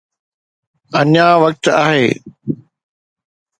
اڃا 0.99 1.27
وقت 1.43 1.65
آهي. 1.85 2.07